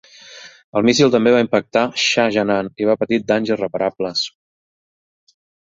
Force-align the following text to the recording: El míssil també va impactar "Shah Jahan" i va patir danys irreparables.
El 0.79 0.87
míssil 0.87 1.11
també 1.15 1.33
va 1.35 1.41
impactar 1.43 1.83
"Shah 2.05 2.25
Jahan" 2.37 2.71
i 2.85 2.89
va 2.93 2.97
patir 3.05 3.21
danys 3.33 3.55
irreparables. 3.57 4.25